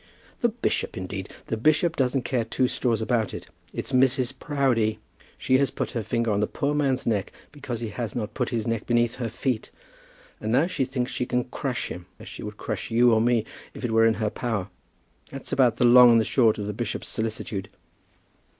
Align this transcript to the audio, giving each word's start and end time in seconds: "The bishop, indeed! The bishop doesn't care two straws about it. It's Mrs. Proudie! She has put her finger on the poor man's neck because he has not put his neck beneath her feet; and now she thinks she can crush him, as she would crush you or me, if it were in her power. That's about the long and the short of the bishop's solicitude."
"The 0.39 0.49
bishop, 0.49 0.97
indeed! 0.97 1.29
The 1.45 1.57
bishop 1.57 1.95
doesn't 1.95 2.23
care 2.25 2.43
two 2.43 2.67
straws 2.67 3.03
about 3.03 3.35
it. 3.35 3.45
It's 3.71 3.91
Mrs. 3.91 4.33
Proudie! 4.39 4.97
She 5.37 5.59
has 5.59 5.69
put 5.69 5.91
her 5.91 6.01
finger 6.01 6.31
on 6.31 6.39
the 6.39 6.47
poor 6.47 6.73
man's 6.73 7.05
neck 7.05 7.31
because 7.51 7.81
he 7.81 7.89
has 7.89 8.15
not 8.15 8.33
put 8.33 8.49
his 8.49 8.65
neck 8.65 8.87
beneath 8.87 9.17
her 9.17 9.29
feet; 9.29 9.69
and 10.39 10.51
now 10.51 10.65
she 10.65 10.85
thinks 10.85 11.11
she 11.11 11.27
can 11.27 11.43
crush 11.43 11.89
him, 11.89 12.07
as 12.19 12.27
she 12.27 12.41
would 12.41 12.57
crush 12.57 12.89
you 12.89 13.13
or 13.13 13.21
me, 13.21 13.45
if 13.75 13.85
it 13.85 13.91
were 13.91 14.07
in 14.07 14.15
her 14.15 14.31
power. 14.31 14.69
That's 15.29 15.53
about 15.53 15.77
the 15.77 15.85
long 15.85 16.13
and 16.13 16.19
the 16.19 16.25
short 16.25 16.57
of 16.57 16.65
the 16.65 16.73
bishop's 16.73 17.07
solicitude." 17.07 17.69